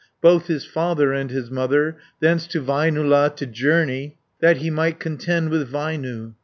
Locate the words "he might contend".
4.57-5.51